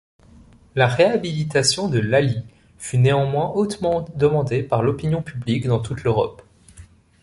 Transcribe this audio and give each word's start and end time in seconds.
La 0.73 0.87
réhabilitation 0.87 1.87
de 1.87 1.99
Lally 1.99 2.41
fut 2.79 2.97
néanmoins 2.97 3.51
hautement 3.51 4.03
demandée 4.15 4.63
par 4.63 4.81
l’opinion 4.81 5.21
publique 5.21 5.67
dans 5.67 5.79
toute 5.79 6.01
l’Europe. 6.03 6.41